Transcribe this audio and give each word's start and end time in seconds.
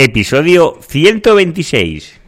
episodio 0.00 0.78
126. 0.80 2.20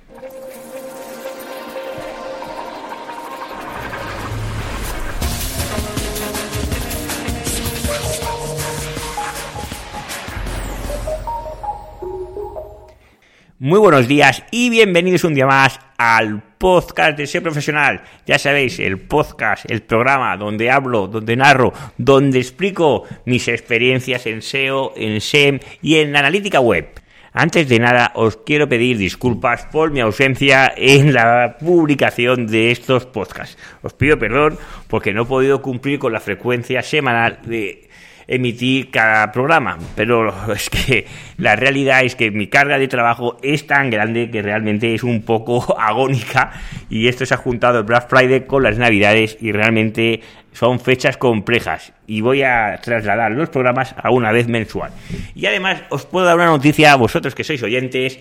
Muy 13.60 13.78
buenos 13.78 14.08
días 14.08 14.42
y 14.50 14.68
bienvenidos 14.70 15.22
un 15.22 15.34
día 15.34 15.46
más 15.46 15.78
al 15.96 16.42
podcast 16.58 17.16
de 17.16 17.28
Ser 17.28 17.44
Profesional. 17.44 18.02
Ya 18.26 18.40
sabéis, 18.40 18.80
el 18.80 18.98
podcast, 18.98 19.70
el 19.70 19.82
programa 19.82 20.36
donde 20.36 20.72
hablo, 20.72 21.06
donde 21.06 21.36
narro, 21.36 21.72
donde 21.96 22.40
explico 22.40 23.04
mis 23.26 23.46
experiencias 23.46 24.26
en 24.26 24.42
SEO, 24.42 24.92
en 24.96 25.20
SEM 25.20 25.60
y 25.82 25.98
en 25.98 26.16
analítica 26.16 26.58
web. 26.58 26.99
Antes 27.32 27.68
de 27.68 27.78
nada, 27.78 28.12
os 28.14 28.36
quiero 28.38 28.68
pedir 28.68 28.98
disculpas 28.98 29.66
por 29.66 29.92
mi 29.92 30.00
ausencia 30.00 30.72
en 30.76 31.12
la 31.12 31.56
publicación 31.60 32.46
de 32.46 32.72
estos 32.72 33.06
podcasts. 33.06 33.56
Os 33.82 33.92
pido 33.92 34.18
perdón 34.18 34.58
porque 34.88 35.12
no 35.12 35.22
he 35.22 35.26
podido 35.26 35.62
cumplir 35.62 35.98
con 35.98 36.12
la 36.12 36.20
frecuencia 36.20 36.82
semanal 36.82 37.38
de 37.44 37.89
emitir 38.30 38.90
cada 38.90 39.30
programa. 39.32 39.76
Pero 39.96 40.32
es 40.54 40.70
que 40.70 41.06
la 41.36 41.56
realidad 41.56 42.02
es 42.04 42.14
que 42.14 42.30
mi 42.30 42.46
carga 42.46 42.78
de 42.78 42.88
trabajo 42.88 43.36
es 43.42 43.66
tan 43.66 43.90
grande 43.90 44.30
que 44.30 44.40
realmente 44.40 44.94
es 44.94 45.02
un 45.02 45.22
poco 45.22 45.76
agónica 45.78 46.52
y 46.88 47.08
esto 47.08 47.26
se 47.26 47.34
ha 47.34 47.38
juntado 47.38 47.80
el 47.80 47.84
Black 47.84 48.08
Friday 48.08 48.46
con 48.46 48.62
las 48.62 48.78
Navidades 48.78 49.36
y 49.40 49.52
realmente 49.52 50.20
son 50.52 50.80
fechas 50.80 51.16
complejas 51.16 51.92
y 52.06 52.22
voy 52.22 52.42
a 52.42 52.78
trasladar 52.82 53.32
los 53.32 53.50
programas 53.50 53.94
a 54.00 54.10
una 54.10 54.32
vez 54.32 54.48
mensual. 54.48 54.92
Y 55.34 55.46
además 55.46 55.82
os 55.90 56.06
puedo 56.06 56.26
dar 56.26 56.36
una 56.36 56.46
noticia 56.46 56.92
a 56.92 56.96
vosotros 56.96 57.34
que 57.34 57.44
sois 57.44 57.62
oyentes 57.62 58.18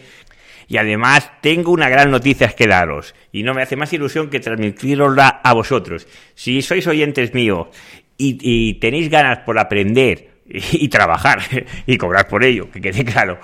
y 0.69 0.77
además 0.77 1.31
tengo 1.41 1.71
una 1.71 1.89
gran 1.89 2.11
noticia 2.11 2.49
que 2.49 2.67
daros 2.67 3.15
y 3.31 3.41
no 3.41 3.55
me 3.55 3.63
hace 3.63 3.75
más 3.75 3.91
ilusión 3.91 4.29
que 4.29 4.39
transmitirosla 4.39 5.41
a 5.43 5.53
vosotros. 5.53 6.07
Si 6.35 6.61
sois 6.61 6.85
oyentes 6.85 7.33
míos 7.33 7.67
y, 8.19 8.73
tenéis 8.75 9.09
ganas 9.09 9.39
por 9.39 9.57
aprender 9.57 10.27
y, 10.45 10.87
trabajar 10.89 11.39
y 11.87 11.97
cobrar 11.97 12.27
por 12.27 12.43
ello, 12.43 12.69
que 12.69 12.81
quede 12.81 13.05
claro, 13.05 13.39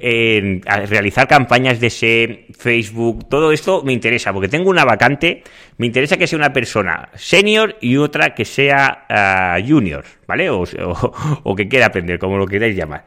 en 0.00 0.62
realizar 0.62 1.26
campañas 1.26 1.80
de 1.80 1.90
SEM, 1.90 2.38
Facebook, 2.56 3.28
todo 3.28 3.52
esto 3.52 3.82
me 3.84 3.92
interesa, 3.92 4.32
porque 4.32 4.48
tengo 4.48 4.70
una 4.70 4.84
vacante, 4.84 5.42
me 5.78 5.86
interesa 5.86 6.16
que 6.16 6.26
sea 6.26 6.38
una 6.38 6.52
persona 6.52 7.08
senior 7.14 7.76
y 7.80 7.96
otra 7.96 8.34
que 8.34 8.44
sea 8.44 9.06
ah, 9.08 9.58
junior, 9.66 10.04
¿vale? 10.26 10.50
O, 10.50 10.64
o, 11.42 11.56
que 11.56 11.68
quiera 11.68 11.86
aprender, 11.86 12.18
como 12.18 12.38
lo 12.38 12.46
queráis 12.46 12.76
llamar 12.76 13.04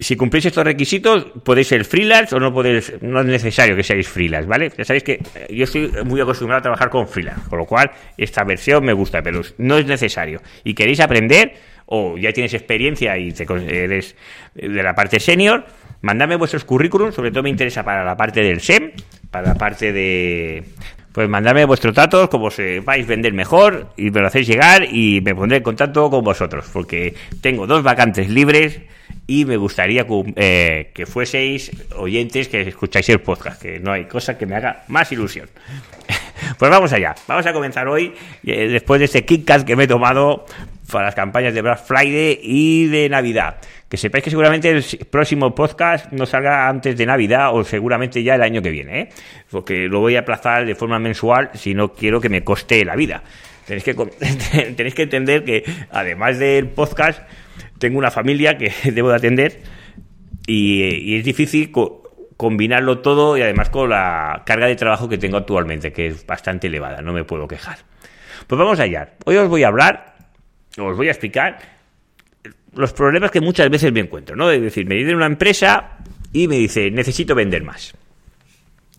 si 0.00 0.16
cumplís 0.16 0.46
estos 0.46 0.64
requisitos, 0.64 1.26
podéis 1.42 1.68
ser 1.68 1.84
freelance 1.84 2.34
o 2.34 2.40
no 2.40 2.52
podéis, 2.52 2.92
no 3.00 3.20
es 3.20 3.26
necesario 3.26 3.74
que 3.76 3.82
seáis 3.82 4.08
freelance, 4.08 4.48
¿vale? 4.48 4.70
Ya 4.76 4.84
sabéis 4.84 5.02
que 5.02 5.12
eh, 5.34 5.46
yo 5.50 5.64
estoy 5.64 5.90
muy 6.04 6.20
acostumbrado 6.20 6.60
a 6.60 6.62
trabajar 6.62 6.90
con 6.90 7.08
freelance, 7.08 7.48
con 7.48 7.58
lo 7.58 7.66
cual 7.66 7.90
esta 8.16 8.44
versión 8.44 8.84
me 8.84 8.92
gusta, 8.92 9.22
pero 9.22 9.42
no 9.58 9.78
es 9.78 9.86
necesario. 9.86 10.40
Y 10.64 10.74
queréis 10.74 11.00
aprender, 11.00 11.54
o 11.86 12.16
ya 12.16 12.32
tienes 12.32 12.54
experiencia 12.54 13.16
y 13.18 13.32
te, 13.32 13.46
eres 13.68 14.14
de 14.54 14.82
la 14.82 14.94
parte 14.94 15.20
senior, 15.20 15.66
mandadme 16.02 16.36
vuestros 16.36 16.64
currículums, 16.64 17.14
sobre 17.14 17.30
todo 17.30 17.42
me 17.42 17.50
interesa 17.50 17.82
para 17.82 18.04
la 18.04 18.16
parte 18.16 18.40
del 18.42 18.60
SEM, 18.60 18.92
para 19.30 19.48
la 19.48 19.54
parte 19.54 19.92
de, 19.92 20.64
pues 21.12 21.28
mandadme 21.28 21.64
vuestros 21.64 21.94
datos, 21.94 22.28
como 22.28 22.50
se 22.50 22.80
vais 22.80 23.04
a 23.04 23.08
vender 23.08 23.32
mejor, 23.32 23.88
y 23.96 24.10
me 24.10 24.20
lo 24.20 24.26
hacéis 24.26 24.46
llegar 24.46 24.84
y 24.84 25.20
me 25.20 25.34
pondré 25.34 25.58
en 25.58 25.62
contacto 25.62 26.10
con 26.10 26.24
vosotros, 26.24 26.66
porque 26.72 27.14
tengo 27.40 27.66
dos 27.66 27.82
vacantes 27.82 28.28
libres 28.28 28.80
y 29.26 29.44
me 29.44 29.56
gustaría 29.56 30.06
eh, 30.36 30.90
que 30.94 31.06
fueseis 31.06 31.70
oyentes 31.96 32.48
que 32.48 32.62
escucháis 32.62 33.08
el 33.10 33.20
podcast, 33.20 33.60
que 33.60 33.78
no 33.78 33.92
hay 33.92 34.06
cosa 34.06 34.38
que 34.38 34.46
me 34.46 34.56
haga 34.56 34.84
más 34.88 35.12
ilusión. 35.12 35.48
pues 36.58 36.70
vamos 36.70 36.92
allá, 36.92 37.14
vamos 37.26 37.44
a 37.46 37.52
comenzar 37.52 37.88
hoy, 37.88 38.14
eh, 38.44 38.68
después 38.68 38.98
de 38.98 39.04
este 39.06 39.24
KitKat 39.24 39.64
que 39.64 39.76
me 39.76 39.84
he 39.84 39.88
tomado 39.88 40.46
para 40.90 41.06
las 41.06 41.14
campañas 41.14 41.52
de 41.52 41.62
Black 41.62 41.84
Friday 41.84 42.40
y 42.42 42.86
de 42.86 43.08
Navidad. 43.08 43.56
Que 43.88 43.96
sepáis 43.96 44.22
que 44.22 44.30
seguramente 44.30 44.70
el 44.70 44.84
próximo 45.10 45.54
podcast 45.54 46.12
no 46.12 46.26
salga 46.26 46.68
antes 46.68 46.96
de 46.98 47.06
Navidad 47.06 47.54
o 47.54 47.64
seguramente 47.64 48.22
ya 48.22 48.34
el 48.34 48.42
año 48.42 48.60
que 48.60 48.70
viene, 48.70 49.00
¿eh? 49.00 49.08
porque 49.50 49.88
lo 49.88 50.00
voy 50.00 50.16
a 50.16 50.20
aplazar 50.20 50.66
de 50.66 50.74
forma 50.74 50.98
mensual 50.98 51.50
si 51.54 51.72
no 51.72 51.94
quiero 51.94 52.20
que 52.20 52.28
me 52.28 52.44
coste 52.44 52.84
la 52.84 52.96
vida. 52.96 53.22
Tenéis 53.64 53.84
que, 53.84 53.94
tenéis 54.76 54.94
que 54.94 55.02
entender 55.02 55.42
que 55.42 55.64
además 55.90 56.38
del 56.38 56.68
podcast 56.68 57.22
tengo 57.78 57.98
una 57.98 58.10
familia 58.10 58.58
que 58.58 58.72
debo 58.92 59.08
de 59.08 59.16
atender 59.16 59.60
y, 60.46 61.16
es 61.16 61.24
difícil 61.24 61.72
combinarlo 62.36 62.98
todo 62.98 63.38
y 63.38 63.42
además 63.42 63.70
con 63.70 63.88
la 63.88 64.42
carga 64.44 64.66
de 64.66 64.76
trabajo 64.76 65.08
que 65.08 65.16
tengo 65.16 65.38
actualmente, 65.38 65.92
que 65.92 66.08
es 66.08 66.26
bastante 66.26 66.66
elevada, 66.66 67.00
no 67.00 67.14
me 67.14 67.24
puedo 67.24 67.48
quejar. 67.48 67.78
Pues 68.46 68.58
vamos 68.58 68.80
allá. 68.80 69.14
Hoy 69.24 69.36
os 69.36 69.48
voy 69.48 69.64
a 69.64 69.68
hablar, 69.68 70.16
os 70.78 70.94
voy 70.94 71.08
a 71.08 71.10
explicar 71.10 71.77
los 72.78 72.92
problemas 72.92 73.32
que 73.32 73.40
muchas 73.40 73.68
veces 73.68 73.92
me 73.92 74.00
encuentro, 74.00 74.36
¿no? 74.36 74.50
Es 74.50 74.62
decir, 74.62 74.86
me 74.86 74.94
viene 74.94 75.14
una 75.14 75.26
empresa 75.26 75.98
y 76.32 76.46
me 76.46 76.56
dice, 76.56 76.90
necesito 76.90 77.34
vender 77.34 77.64
más. 77.64 77.94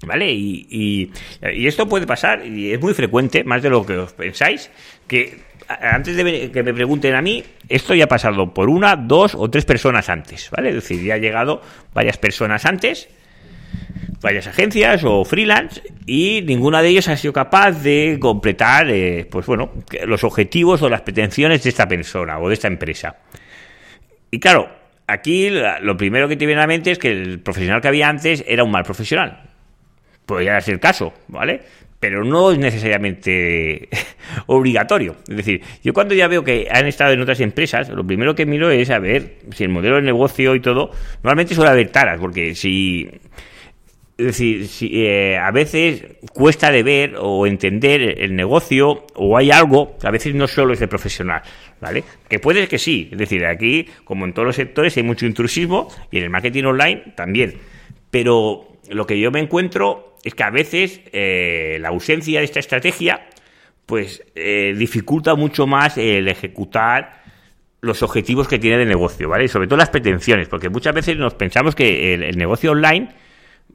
¿Vale? 0.06 0.32
Y, 0.32 1.12
y, 1.42 1.68
esto 1.68 1.88
puede 1.88 2.08
pasar, 2.08 2.46
y 2.46 2.72
es 2.72 2.80
muy 2.80 2.94
frecuente, 2.94 3.44
más 3.44 3.62
de 3.62 3.70
lo 3.70 3.86
que 3.86 3.98
os 3.98 4.14
pensáis, 4.14 4.70
que 5.08 5.40
antes 5.68 6.16
de 6.16 6.52
que 6.52 6.64
me 6.64 6.74
pregunten 6.74 7.16
a 7.16 7.22
mí, 7.22 7.44
esto 7.68 7.94
ya 7.94 8.06
ha 8.06 8.08
pasado 8.08 8.54
por 8.54 8.70
una, 8.70 8.96
dos 8.96 9.36
o 9.36 9.50
tres 9.50 9.66
personas 9.66 10.10
antes, 10.10 10.50
¿vale? 10.56 10.70
Es 10.70 10.76
decir, 10.76 11.04
ya 11.04 11.16
ha 11.16 11.18
llegado 11.18 11.62
varias 11.94 12.18
personas 12.18 12.66
antes, 12.66 13.10
varias 14.22 14.48
agencias 14.48 15.04
o 15.04 15.24
freelance, 15.26 15.82
y 16.06 16.42
ninguna 16.46 16.82
de 16.82 16.90
ellas 16.90 17.08
ha 17.10 17.18
sido 17.18 17.34
capaz 17.34 17.72
de 17.84 18.18
completar, 18.22 18.90
eh, 18.90 19.28
pues 19.30 19.46
bueno, 19.46 19.72
los 20.06 20.24
objetivos 20.24 20.82
o 20.82 20.90
las 20.90 21.02
pretensiones 21.02 21.64
de 21.64 21.70
esta 21.70 21.88
persona 21.88 22.40
o 22.40 22.48
de 22.48 22.54
esta 22.54 22.68
empresa. 22.68 23.18
Y 24.32 24.40
claro, 24.40 24.70
aquí 25.08 25.50
lo 25.50 25.98
primero 25.98 26.28
que 26.28 26.38
te 26.38 26.46
viene 26.46 26.62
a 26.62 26.64
la 26.64 26.68
mente 26.68 26.92
es 26.92 27.00
que 27.00 27.12
el 27.12 27.40
profesional 27.40 27.82
que 27.82 27.88
había 27.88 28.10
antes 28.10 28.44
era 28.48 28.64
un 28.64 28.72
mal 28.72 28.84
profesional. 28.84 29.44
Podría 30.26 30.60
ser 30.62 30.76
el 30.76 30.80
caso, 30.80 31.14
¿vale? 31.28 31.62
pero 32.00 32.24
no 32.24 32.52
es 32.52 32.58
necesariamente 32.58 33.90
obligatorio. 34.48 35.18
Es 35.28 35.38
decir, 35.38 35.62
yo 35.84 35.94
cuando 35.94 36.16
ya 36.16 36.28
veo 36.28 36.44
que 36.44 36.68
han 36.72 36.86
estado 36.88 37.14
en 37.14 37.22
otras 37.22 37.40
empresas, 37.42 37.90
lo 37.90 38.06
primero 38.06 38.36
que 38.36 38.46
miro 38.46 38.72
es 38.72 38.90
a 38.90 39.00
ver 39.00 39.36
si 39.54 39.64
el 39.64 39.70
modelo 39.70 39.98
de 39.98 40.04
negocio 40.04 40.56
y 40.56 40.62
todo, 40.62 40.92
normalmente 41.24 41.56
suele 41.56 41.72
haber 41.72 41.90
taras, 41.90 42.20
porque 42.20 42.56
si... 42.56 43.10
Es 44.20 44.26
decir, 44.26 44.68
si, 44.68 45.06
eh, 45.06 45.38
a 45.38 45.50
veces 45.52 46.04
cuesta 46.34 46.72
de 46.72 46.84
ver 46.84 47.16
o 47.18 47.48
entender 47.48 48.22
el 48.22 48.36
negocio 48.36 49.08
o 49.16 49.38
hay 49.38 49.50
algo 49.50 49.98
a 50.04 50.12
veces 50.12 50.36
no 50.36 50.46
solo 50.46 50.74
es 50.74 50.80
de 50.80 50.90
profesional, 50.90 51.42
¿vale? 51.80 52.04
Que 52.28 52.38
puede 52.38 52.68
que 52.68 52.78
sí, 52.78 53.08
es 53.12 53.18
decir, 53.18 53.46
aquí, 53.46 53.88
como 54.04 54.26
en 54.26 54.34
todos 54.34 54.46
los 54.46 54.56
sectores, 54.58 54.98
hay 54.98 55.04
mucho 55.04 55.26
intrusismo 55.26 55.88
y 56.12 56.18
en 56.18 56.24
el 56.24 56.30
marketing 56.30 56.66
online 56.66 57.14
también. 57.16 57.56
Pero 58.12 58.68
lo 58.90 59.08
que 59.08 59.18
yo 59.18 59.32
me 59.32 59.40
encuentro 59.40 60.18
es 60.24 60.36
que 60.36 60.44
a 60.44 60.50
veces 60.50 61.00
eh, 61.14 61.78
la 61.80 61.88
ausencia 61.88 62.40
de 62.40 62.46
esta 62.46 62.60
estrategia 62.60 63.26
pues 63.86 64.22
eh, 64.36 64.76
dificulta 64.78 65.34
mucho 65.36 65.66
más 65.66 65.98
el 65.98 66.28
ejecutar 66.28 67.24
los 67.82 68.04
objetivos 68.04 68.48
que 68.48 68.60
tiene 68.60 68.78
de 68.78 68.86
negocio, 68.86 69.30
¿vale? 69.30 69.46
Y 69.46 69.48
sobre 69.48 69.68
todo 69.68 69.78
las 69.78 69.90
pretensiones, 69.90 70.50
porque 70.50 70.70
muchas 70.70 70.94
veces 70.94 71.18
nos 71.18 71.34
pensamos 71.34 71.74
que 71.74 72.14
el, 72.14 72.38
negocio 72.38 72.72
online 72.72 73.10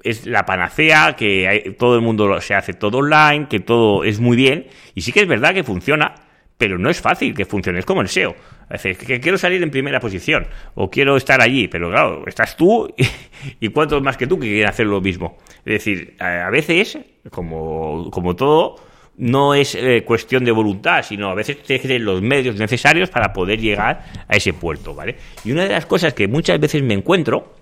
es 0.03 0.27
la 0.27 0.45
panacea, 0.45 1.17
que 1.17 1.77
todo 1.79 1.97
el 1.97 2.03
mundo 2.03 2.41
se 2.41 2.55
hace 2.55 2.75
todo 2.75 2.99
online, 2.99 3.47
que 3.49 3.61
todo 3.61 4.05
es 4.05 4.21
muy 4.21 4.37
bien, 4.37 4.67
y 4.95 5.01
sí 5.01 5.13
que 5.13 5.21
es 5.21 5.29
verdad 5.29 5.55
que 5.55 5.65
funciona, 5.65 6.15
pero 6.59 6.79
no 6.79 6.91
es 6.91 7.01
fácil 7.01 7.35
que 7.35 7.45
funcione, 7.45 7.79
es 7.79 7.87
como 7.87 8.01
el 8.01 8.09
SEO. 8.09 8.35
Es 8.71 8.83
decir, 8.83 9.07
que 9.07 9.21
quiero 9.21 9.37
salir 9.37 9.63
en 9.63 9.71
primera 9.71 10.01
posición 10.01 10.47
o 10.75 10.91
quiero 10.91 11.17
estar 11.17 11.41
allí, 11.41 11.69
pero 11.69 11.91
claro, 11.91 12.25
estás 12.27 12.57
tú 12.57 12.93
y, 13.61 13.69
cuántos 13.69 14.03
más 14.03 14.17
que 14.17 14.27
tú 14.27 14.39
que 14.39 14.47
quieren 14.47 14.69
hacer 14.69 14.87
lo 14.87 15.01
mismo. 15.01 15.37
Es 15.65 15.75
decir, 15.75 16.17
a, 16.19 16.51
veces, 16.51 16.99
como, 17.31 18.11
como 18.11 18.35
todo, 18.37 18.77
no 19.17 19.55
es 19.55 19.75
eh, 19.75 20.03
cuestión 20.05 20.45
de 20.45 20.53
voluntad, 20.53 21.03
sino 21.03 21.29
a 21.29 21.35
veces 21.35 21.63
tienes 21.63 22.01
los 22.01 22.23
medios 22.23 22.57
necesarios 22.57 23.11
para 23.11 23.33
poder 23.33 23.61
llegar 23.61 24.05
a 24.27 24.37
ese 24.37 24.53
puerto, 24.53 24.95
¿vale? 24.95 25.17
Y 25.45 25.53
una 25.53 25.65
de 25.65 25.71
las 25.71 25.87
cosas 25.87 26.15
que 26.15 26.27
muchas 26.27 26.59
veces 26.59 26.83
me 26.83 26.95
encuentro 26.95 27.55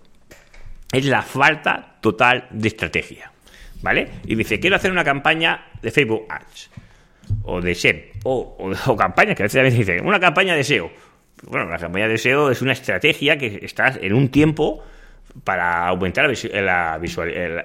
es 0.93 1.07
la 1.07 1.23
falta 1.23 1.97
total 2.01 2.47
de 2.51 2.69
estrategia, 2.69 3.33
¿vale? 3.81 4.09
Y 4.27 4.35
dice, 4.35 4.61
quiero 4.61 4.77
hacer 4.77 4.93
una 4.93 5.03
campaña 5.03 5.67
de 5.81 5.91
Facebook 5.91 6.27
Ads 6.29 6.71
o 7.45 7.61
de 7.61 7.75
SEM 7.75 8.03
o, 8.25 8.57
o, 8.87 8.97
campañas, 8.97 9.37
que 9.37 9.43
a 9.43 9.47
veces 9.47 9.77
dice 9.77 10.01
una 10.03 10.21
campaña 10.21 10.55
de 10.55 10.63
SEO. 10.63 10.91
Bueno, 11.45 11.69
la 11.69 11.79
campaña 11.79 12.07
de 12.07 12.19
SEO 12.19 12.51
es 12.51 12.63
una 12.63 12.73
estrategia 12.73 13.39
que 13.39 13.61
estás 13.63 13.99
en 14.01 14.13
un 14.13 14.29
tiempo 14.29 14.85
para 15.45 15.89
aumentar 15.89 16.31
la, 16.53 16.99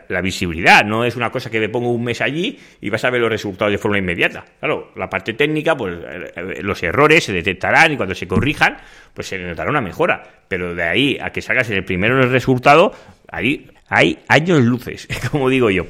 la, 0.08 0.22
visibilidad. 0.22 0.86
No 0.86 1.04
es 1.04 1.16
una 1.16 1.30
cosa 1.30 1.50
que 1.50 1.60
me 1.60 1.70
pongo 1.70 1.92
un 1.92 2.04
mes 2.04 2.22
allí 2.22 2.58
y 2.80 2.90
vas 2.90 3.04
a 3.04 3.10
ver 3.10 3.22
los 3.22 3.30
resultados 3.30 3.72
de 3.72 3.78
forma 3.78 3.98
inmediata. 3.98 4.46
Claro, 4.60 4.92
la 4.96 5.10
parte 5.10 5.34
técnica, 5.34 5.76
pues 5.76 5.98
eh, 6.02 6.62
los 6.62 6.82
errores 6.84 7.26
se 7.26 7.34
detectarán 7.34 7.92
y 7.92 7.98
cuando 7.98 8.16
se 8.16 8.28
corrijan, 8.28 8.78
pues 9.14 9.28
se 9.28 9.38
notará 9.38 9.70
una 9.70 9.82
mejora. 9.82 10.24
Pero 10.48 10.76
de 10.76 10.84
ahí 10.84 11.18
a 11.22 11.32
que 11.32 11.42
salgas 11.42 11.70
el 11.70 11.84
primero 11.84 12.22
el 12.22 12.32
resultado, 12.32 12.94
ahí 13.30 13.70
hay 13.90 14.20
años 14.28 14.62
luces, 14.62 15.08
como 15.32 15.50
digo 15.50 15.70
yo. 15.70 15.86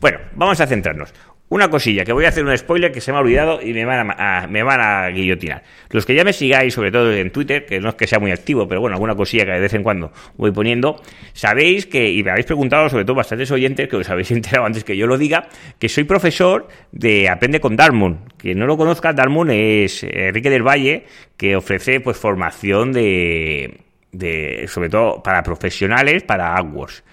Bueno, 0.00 0.18
vamos 0.34 0.60
a 0.60 0.66
centrarnos. 0.66 1.12
Una 1.48 1.70
cosilla, 1.70 2.04
que 2.04 2.12
voy 2.12 2.24
a 2.24 2.30
hacer 2.30 2.44
un 2.44 2.56
spoiler 2.58 2.90
que 2.90 3.00
se 3.00 3.12
me 3.12 3.18
ha 3.18 3.20
olvidado 3.20 3.62
y 3.62 3.72
me 3.72 3.84
van 3.84 4.10
a, 4.18 4.48
me 4.48 4.64
van 4.64 4.80
a 4.80 5.08
guillotinar. 5.10 5.62
Los 5.90 6.04
que 6.04 6.12
ya 6.12 6.24
me 6.24 6.32
sigáis, 6.32 6.74
sobre 6.74 6.90
todo 6.90 7.12
en 7.12 7.30
Twitter, 7.30 7.64
que 7.64 7.78
no 7.78 7.90
es 7.90 7.94
que 7.94 8.08
sea 8.08 8.18
muy 8.18 8.32
activo, 8.32 8.66
pero 8.66 8.80
bueno, 8.80 8.94
alguna 8.96 9.14
cosilla 9.14 9.44
que 9.44 9.52
de 9.52 9.60
vez 9.60 9.74
en 9.74 9.84
cuando 9.84 10.10
voy 10.36 10.50
poniendo, 10.50 11.00
sabéis 11.34 11.86
que, 11.86 12.10
y 12.10 12.24
me 12.24 12.32
habéis 12.32 12.46
preguntado, 12.46 12.88
sobre 12.88 13.04
todo 13.04 13.14
bastantes 13.14 13.52
oyentes, 13.52 13.88
que 13.88 13.94
os 13.94 14.10
habéis 14.10 14.30
enterado 14.32 14.66
antes 14.66 14.82
que 14.82 14.96
yo 14.96 15.06
lo 15.06 15.16
diga, 15.18 15.48
que 15.78 15.88
soy 15.88 16.02
profesor 16.02 16.66
de 16.90 17.28
Aprende 17.28 17.60
con 17.60 17.76
Darmon. 17.76 18.24
Que 18.36 18.56
no 18.56 18.66
lo 18.66 18.76
conozca, 18.76 19.12
Darmon 19.12 19.50
es 19.50 20.02
Enrique 20.02 20.50
del 20.50 20.66
Valle, 20.66 21.04
que 21.36 21.54
ofrece 21.54 22.00
pues 22.00 22.16
formación 22.16 22.92
de, 22.92 23.82
de 24.10 24.66
sobre 24.66 24.88
todo 24.88 25.22
para 25.22 25.44
profesionales, 25.44 26.24
para 26.24 26.56
AdWords. 26.56 27.04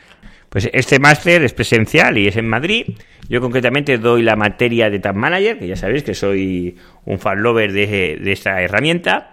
Pues 0.50 0.69
este 0.71 1.00
máster 1.00 1.44
es 1.44 1.53
presencial 1.53 2.18
y 2.18 2.27
es 2.27 2.36
en 2.36 2.47
Madrid. 2.47 2.86
Yo 3.29 3.41
concretamente 3.41 3.97
doy 3.97 4.21
la 4.21 4.35
materia 4.35 4.89
de 4.89 4.99
Tag 4.99 5.15
Manager, 5.15 5.57
que 5.57 5.67
ya 5.67 5.75
sabéis 5.75 6.03
que 6.03 6.13
soy 6.13 6.75
un 7.05 7.19
fan 7.19 7.41
lover 7.41 7.71
de, 7.71 8.19
esta 8.31 8.61
herramienta. 8.61 9.31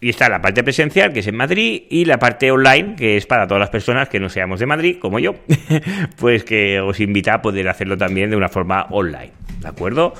Y 0.00 0.10
está 0.10 0.28
la 0.28 0.40
parte 0.40 0.62
presencial, 0.62 1.12
que 1.12 1.20
es 1.20 1.26
en 1.26 1.34
Madrid, 1.34 1.82
y 1.90 2.04
la 2.04 2.18
parte 2.18 2.52
online, 2.52 2.94
que 2.94 3.16
es 3.16 3.26
para 3.26 3.48
todas 3.48 3.58
las 3.58 3.70
personas 3.70 4.08
que 4.08 4.20
no 4.20 4.28
seamos 4.28 4.60
de 4.60 4.66
Madrid, 4.66 4.98
como 5.00 5.18
yo, 5.18 5.34
pues 6.16 6.44
que 6.44 6.78
os 6.80 7.00
invita 7.00 7.34
a 7.34 7.42
poder 7.42 7.68
hacerlo 7.68 7.96
también 7.96 8.30
de 8.30 8.36
una 8.36 8.48
forma 8.48 8.86
online. 8.90 9.32
¿De 9.60 9.66
acuerdo? 9.66 10.12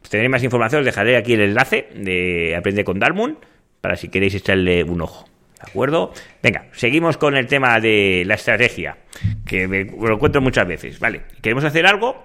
Pues 0.00 0.08
tenéis 0.08 0.30
más 0.30 0.42
información, 0.42 0.80
os 0.80 0.86
dejaré 0.86 1.18
aquí 1.18 1.34
el 1.34 1.42
enlace 1.42 1.88
de 1.94 2.56
Aprende 2.56 2.82
con 2.82 2.98
Darmun, 2.98 3.36
para 3.82 3.96
si 3.96 4.08
queréis 4.08 4.34
echarle 4.34 4.84
un 4.84 5.02
ojo. 5.02 5.28
¿De 5.66 5.70
acuerdo? 5.70 6.12
Venga, 6.42 6.66
seguimos 6.72 7.16
con 7.16 7.36
el 7.36 7.46
tema 7.46 7.80
de 7.80 8.22
la 8.24 8.34
estrategia, 8.34 8.96
que 9.44 9.66
me, 9.66 9.84
lo 9.84 10.14
encuentro 10.14 10.40
muchas 10.40 10.66
veces. 10.66 11.00
Vale, 11.00 11.22
queremos 11.42 11.64
hacer 11.64 11.86
algo 11.86 12.24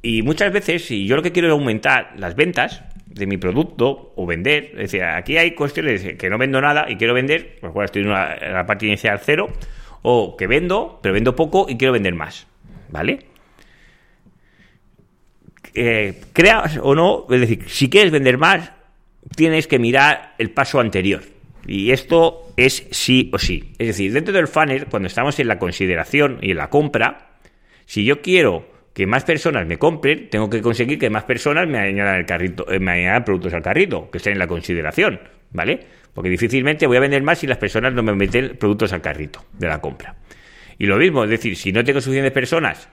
y 0.00 0.22
muchas 0.22 0.52
veces, 0.52 0.84
si 0.84 1.06
yo 1.06 1.16
lo 1.16 1.22
que 1.22 1.32
quiero 1.32 1.48
es 1.48 1.52
aumentar 1.52 2.12
las 2.16 2.36
ventas 2.36 2.84
de 3.06 3.26
mi 3.26 3.36
producto 3.36 4.12
o 4.14 4.26
vender, 4.26 4.70
es 4.72 4.92
decir, 4.92 5.02
aquí 5.02 5.36
hay 5.36 5.54
cuestiones 5.54 6.14
que 6.16 6.30
no 6.30 6.38
vendo 6.38 6.60
nada 6.60 6.86
y 6.88 6.96
quiero 6.96 7.14
vender, 7.14 7.58
por 7.60 7.70
lo 7.70 7.74
cual 7.74 7.86
estoy 7.86 8.02
en, 8.02 8.10
la 8.10 8.64
parte 8.66 8.86
inicial 8.86 9.20
cero, 9.22 9.48
o 10.02 10.36
que 10.36 10.46
vendo, 10.46 11.00
pero 11.02 11.14
vendo 11.14 11.34
poco 11.34 11.66
y 11.68 11.76
quiero 11.76 11.92
vender 11.92 12.14
más. 12.14 12.46
¿Vale? 12.90 13.26
Eh, 15.74 16.20
creas 16.32 16.78
o 16.80 16.94
no, 16.94 17.26
es 17.28 17.40
decir, 17.40 17.64
si 17.68 17.90
quieres 17.90 18.12
vender 18.12 18.38
más, 18.38 18.72
tienes 19.34 19.66
que 19.66 19.78
mirar 19.78 20.34
el 20.38 20.50
paso 20.50 20.80
anterior. 20.80 21.22
Y 21.68 21.92
esto 21.92 22.50
es 22.56 22.88
sí 22.90 23.30
o 23.32 23.38
sí. 23.38 23.72
Es 23.78 23.88
decir, 23.88 24.12
dentro 24.12 24.32
del 24.32 24.48
funnel, 24.48 24.86
cuando 24.86 25.06
estamos 25.06 25.38
en 25.38 25.48
la 25.48 25.58
consideración 25.58 26.38
y 26.40 26.52
en 26.52 26.56
la 26.56 26.70
compra, 26.70 27.36
si 27.84 28.04
yo 28.04 28.22
quiero 28.22 28.66
que 28.94 29.06
más 29.06 29.22
personas 29.22 29.66
me 29.66 29.76
compren, 29.76 30.30
tengo 30.30 30.48
que 30.48 30.62
conseguir 30.62 30.98
que 30.98 31.10
más 31.10 31.24
personas 31.24 31.68
me 31.68 31.78
añadan, 31.78 32.16
el 32.16 32.26
carrito, 32.26 32.68
eh, 32.72 32.80
me 32.80 32.92
añadan 32.92 33.22
productos 33.22 33.52
al 33.52 33.62
carrito, 33.62 34.10
que 34.10 34.16
estén 34.16 34.32
en 34.32 34.38
la 34.38 34.46
consideración, 34.46 35.20
¿vale? 35.52 35.78
Porque 36.14 36.30
difícilmente 36.30 36.86
voy 36.86 36.96
a 36.96 37.00
vender 37.00 37.22
más 37.22 37.38
si 37.38 37.46
las 37.46 37.58
personas 37.58 37.92
no 37.92 38.02
me 38.02 38.14
meten 38.14 38.56
productos 38.56 38.92
al 38.94 39.02
carrito 39.02 39.44
de 39.52 39.68
la 39.68 39.80
compra. 39.80 40.16
Y 40.78 40.86
lo 40.86 40.96
mismo, 40.96 41.24
es 41.24 41.30
decir, 41.30 41.54
si 41.54 41.70
no 41.70 41.84
tengo 41.84 42.00
suficientes 42.00 42.32
personas 42.32 42.88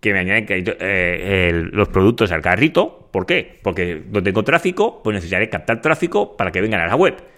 que 0.00 0.12
me 0.12 0.20
añaden 0.20 0.46
eh, 0.48 1.52
los 1.72 1.88
productos 1.88 2.30
al 2.30 2.42
carrito, 2.42 3.08
¿por 3.12 3.26
qué? 3.26 3.58
Porque 3.60 4.02
no 4.08 4.22
tengo 4.22 4.44
tráfico, 4.44 5.02
pues 5.02 5.14
necesitaré 5.14 5.48
captar 5.48 5.80
tráfico 5.80 6.36
para 6.36 6.52
que 6.52 6.60
vengan 6.60 6.80
a 6.80 6.86
la 6.86 6.94
web. 6.94 7.33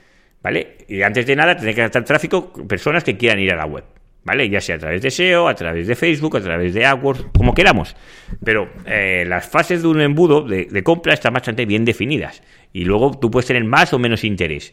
¿Vale? 0.47 0.77
Y 0.87 1.03
antes 1.03 1.27
de 1.27 1.35
nada, 1.35 1.57
tener 1.57 1.75
que 1.75 1.81
gastar 1.81 2.05
tráfico 2.05 2.53
personas 2.69 3.03
que 3.03 3.17
quieran 3.17 3.41
ir 3.41 3.51
a 3.51 3.57
la 3.57 3.67
web, 3.67 3.83
¿vale? 4.23 4.49
Ya 4.49 4.61
sea 4.61 4.77
a 4.77 4.79
través 4.79 5.03
de 5.03 5.11
SEO, 5.11 5.49
a 5.49 5.57
través 5.57 5.89
de 5.89 5.97
Facebook, 5.97 6.37
a 6.37 6.41
través 6.41 6.73
de 6.73 6.87
AdWords, 6.87 7.27
como 7.37 7.53
queramos. 7.53 7.97
Pero 8.45 8.71
eh, 8.87 9.25
las 9.27 9.49
fases 9.49 9.83
de 9.83 9.89
un 9.89 10.01
embudo 10.01 10.43
de, 10.43 10.83
compra 10.85 11.15
están 11.15 11.35
bastante 11.35 11.67
bien 11.67 11.85
definidas. 11.85 12.45
Y 12.73 12.85
luego 12.85 13.19
tú 13.19 13.29
puedes 13.29 13.49
tener 13.49 13.65
más 13.65 13.93
o 13.93 13.99
menos 13.99 14.23
interés. 14.23 14.73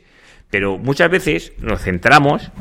Pero 0.52 0.78
muchas 0.78 1.10
veces 1.10 1.54
nos 1.58 1.82
centramos 1.82 2.52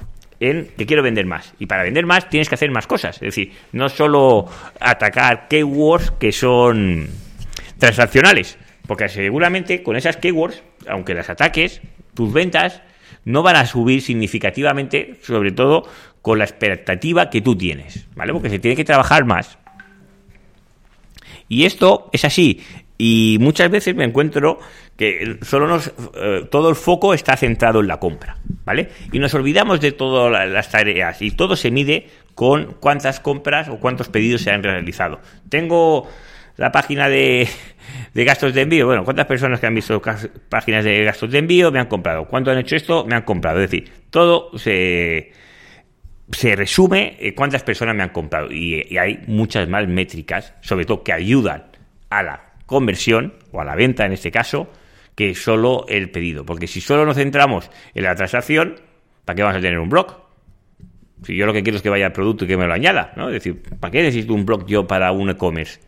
en 0.40 0.68
que 0.78 0.86
quiero 0.86 1.02
vender 1.02 1.26
más. 1.26 1.52
Y 1.58 1.66
para 1.66 1.82
vender 1.82 2.06
más 2.06 2.30
tienes 2.30 2.48
que 2.48 2.54
hacer 2.54 2.70
más 2.70 2.86
cosas. 2.86 3.16
Es 3.16 3.36
decir, 3.36 3.52
no 3.72 3.90
solo 3.90 4.46
atacar 4.80 5.48
keywords 5.48 6.12
que 6.12 6.32
son 6.32 7.10
transaccionales. 7.76 8.56
Porque 8.86 9.10
seguramente 9.10 9.82
con 9.82 9.96
esas 9.96 10.16
keywords, 10.16 10.62
aunque 10.88 11.12
las 11.12 11.28
ataques, 11.28 11.82
tus 12.14 12.32
ventas 12.32 12.80
no 13.24 13.42
van 13.42 13.56
a 13.56 13.66
subir 13.66 14.02
significativamente, 14.02 15.18
sobre 15.22 15.52
todo 15.52 15.86
con 16.20 16.38
la 16.38 16.44
expectativa 16.44 17.30
que 17.30 17.40
tú 17.40 17.56
tienes, 17.56 18.06
¿vale? 18.14 18.32
Porque 18.32 18.50
se 18.50 18.58
tiene 18.58 18.76
que 18.76 18.84
trabajar 18.84 19.24
más. 19.24 19.58
Y 21.48 21.64
esto 21.64 22.08
es 22.12 22.24
así. 22.24 22.62
Y 22.96 23.36
muchas 23.40 23.70
veces 23.70 23.96
me 23.96 24.04
encuentro 24.04 24.60
que 24.96 25.38
solo 25.42 25.66
nos, 25.66 25.92
eh, 26.14 26.46
todo 26.50 26.68
el 26.68 26.76
foco 26.76 27.14
está 27.14 27.36
centrado 27.36 27.80
en 27.80 27.88
la 27.88 27.98
compra, 27.98 28.36
¿vale? 28.64 28.90
Y 29.12 29.18
nos 29.18 29.34
olvidamos 29.34 29.80
de 29.80 29.92
todas 29.92 30.48
las 30.48 30.70
tareas 30.70 31.20
y 31.20 31.32
todo 31.32 31.56
se 31.56 31.70
mide 31.70 32.08
con 32.34 32.74
cuántas 32.78 33.18
compras 33.18 33.68
o 33.68 33.78
cuántos 33.78 34.08
pedidos 34.08 34.42
se 34.42 34.50
han 34.50 34.62
realizado. 34.62 35.20
Tengo 35.48 36.08
la 36.62 36.70
página 36.70 37.08
de, 37.08 37.48
de 38.14 38.24
gastos 38.24 38.54
de 38.54 38.60
envío. 38.60 38.86
Bueno, 38.86 39.02
¿cuántas 39.02 39.26
personas 39.26 39.58
que 39.58 39.66
han 39.66 39.74
visto 39.74 40.00
páginas 40.48 40.84
de 40.84 41.02
gastos 41.02 41.28
de 41.32 41.38
envío 41.38 41.72
me 41.72 41.80
han 41.80 41.88
comprado? 41.88 42.28
¿Cuánto 42.28 42.52
han 42.52 42.58
hecho 42.58 42.76
esto? 42.76 43.04
Me 43.04 43.16
han 43.16 43.22
comprado. 43.22 43.60
Es 43.60 43.68
decir, 43.68 43.90
todo 44.10 44.56
se, 44.56 45.32
se 46.30 46.54
resume 46.54 47.16
en 47.18 47.34
cuántas 47.34 47.64
personas 47.64 47.96
me 47.96 48.04
han 48.04 48.10
comprado. 48.10 48.52
Y, 48.52 48.96
hay 48.96 49.24
muchas 49.26 49.68
más 49.68 49.88
métricas, 49.88 50.54
sobre 50.60 50.84
todo 50.84 51.02
que 51.02 51.12
ayudan 51.12 51.64
a 52.10 52.22
la 52.22 52.52
conversión 52.66 53.34
o 53.50 53.60
a 53.60 53.64
la 53.64 53.74
venta 53.74 54.06
en 54.06 54.12
este 54.12 54.30
caso, 54.30 54.70
que 55.16 55.34
solo 55.34 55.84
el 55.88 56.12
pedido. 56.12 56.46
Porque 56.46 56.68
si 56.68 56.80
solo 56.80 57.04
nos 57.04 57.16
centramos 57.16 57.72
en 57.92 58.04
la 58.04 58.14
transacción, 58.14 58.76
¿para 59.24 59.34
qué 59.34 59.42
vamos 59.42 59.58
a 59.58 59.60
tener 59.60 59.80
un 59.80 59.88
blog? 59.88 60.16
Si 61.24 61.34
yo 61.34 61.44
lo 61.44 61.52
que 61.52 61.64
quiero 61.64 61.78
es 61.78 61.82
que 61.82 61.90
vaya 61.90 62.06
al 62.06 62.12
producto 62.12 62.44
y 62.44 62.46
que 62.46 62.56
me 62.56 62.68
lo 62.68 62.72
añada, 62.72 63.12
¿no? 63.16 63.26
Es 63.30 63.34
decir, 63.34 63.60
¿para 63.80 63.90
qué 63.90 64.02
necesito 64.04 64.32
un 64.32 64.46
blog 64.46 64.64
yo 64.66 64.86
para 64.86 65.10
un 65.10 65.28
e-commerce? 65.28 65.80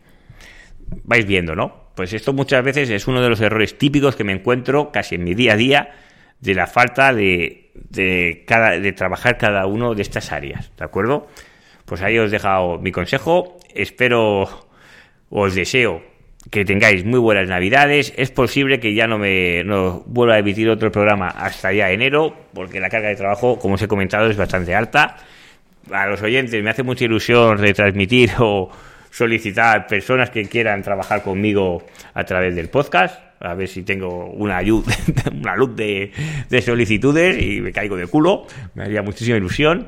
Vais 1.03 1.25
viendo, 1.25 1.55
¿no? 1.55 1.85
Pues 1.95 2.13
esto 2.13 2.33
muchas 2.33 2.63
veces 2.63 2.89
es 2.89 3.07
uno 3.07 3.21
de 3.21 3.29
los 3.29 3.41
errores 3.41 3.77
típicos 3.77 4.15
que 4.15 4.23
me 4.23 4.33
encuentro 4.33 4.91
casi 4.91 5.15
en 5.15 5.23
mi 5.23 5.33
día 5.33 5.53
a 5.53 5.57
día 5.57 5.89
de 6.41 6.53
la 6.53 6.67
falta 6.67 7.13
de, 7.13 7.71
de, 7.73 8.43
cada, 8.45 8.79
de 8.79 8.91
trabajar 8.91 9.37
cada 9.37 9.65
uno 9.65 9.95
de 9.95 10.01
estas 10.01 10.31
áreas, 10.31 10.71
¿de 10.77 10.83
acuerdo? 10.83 11.27
Pues 11.85 12.01
ahí 12.01 12.17
os 12.17 12.29
he 12.29 12.31
dejado 12.31 12.79
mi 12.79 12.91
consejo, 12.91 13.57
espero, 13.73 14.67
os 15.29 15.55
deseo 15.55 16.01
que 16.51 16.65
tengáis 16.65 17.05
muy 17.05 17.19
buenas 17.19 17.49
navidades, 17.49 18.13
es 18.17 18.31
posible 18.31 18.79
que 18.79 18.93
ya 18.93 19.07
no 19.07 19.17
me 19.17 19.63
no 19.63 20.03
vuelva 20.05 20.35
a 20.35 20.39
emitir 20.39 20.69
otro 20.69 20.91
programa 20.91 21.27
hasta 21.27 21.73
ya 21.73 21.89
enero, 21.91 22.35
porque 22.53 22.79
la 22.79 22.89
carga 22.89 23.09
de 23.09 23.15
trabajo, 23.15 23.57
como 23.57 23.75
os 23.75 23.81
he 23.81 23.87
comentado, 23.87 24.29
es 24.29 24.37
bastante 24.37 24.75
alta. 24.75 25.17
A 25.91 26.07
los 26.07 26.21
oyentes 26.21 26.61
me 26.63 26.69
hace 26.69 26.83
mucha 26.83 27.05
ilusión 27.05 27.57
retransmitir 27.57 28.31
o 28.39 28.69
solicitar 29.15 29.87
personas 29.87 30.29
que 30.29 30.43
quieran 30.45 30.81
trabajar 30.81 31.23
conmigo 31.23 31.85
a 32.13 32.25
través 32.25 32.53
del 32.53 32.67
podcast. 32.67 33.17
A 33.39 33.53
ver 33.53 33.69
si 33.69 33.83
tengo 33.83 34.25
una, 34.25 34.57
ayuda, 34.57 34.93
una 35.31 35.55
luz 35.55 35.73
de, 35.73 36.11
solicitudes 36.61 37.41
y 37.41 37.61
me 37.61 37.71
caigo 37.71 37.95
de 37.95 38.07
culo. 38.07 38.45
Me 38.73 38.83
haría 38.83 39.01
muchísima 39.01 39.37
ilusión. 39.37 39.87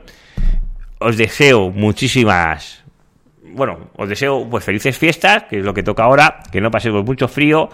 Os 1.00 1.18
deseo 1.18 1.72
muchísimas 1.72 2.84
bueno, 3.50 3.92
os 3.96 4.08
deseo 4.08 4.48
pues 4.50 4.64
felices 4.64 4.98
fiestas, 4.98 5.44
que 5.44 5.60
es 5.60 5.66
lo 5.66 5.74
que 5.74 5.82
toca 5.82 6.04
ahora, 6.04 6.42
que 6.52 6.62
no 6.62 6.70
pasemos 6.70 7.04
mucho 7.04 7.28
frío 7.28 7.70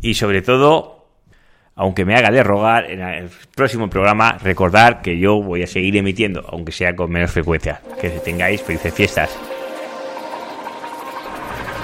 y 0.00 0.14
sobre 0.14 0.42
todo, 0.42 1.06
aunque 1.74 2.04
me 2.04 2.14
haga 2.14 2.30
de 2.30 2.42
rogar, 2.42 2.90
en 2.90 3.00
el 3.00 3.28
próximo 3.54 3.90
programa 3.90 4.38
recordar 4.38 5.02
que 5.02 5.18
yo 5.18 5.42
voy 5.42 5.64
a 5.64 5.66
seguir 5.66 5.96
emitiendo, 5.96 6.46
aunque 6.50 6.72
sea 6.72 6.96
con 6.96 7.10
menos 7.10 7.32
frecuencia. 7.32 7.82
Que 8.00 8.08
tengáis 8.10 8.62
felices 8.62 8.94
fiestas. 8.94 9.38